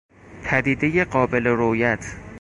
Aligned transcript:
پدیدهی 0.43 1.03
قابل 1.05 1.47
رویت 1.47 2.13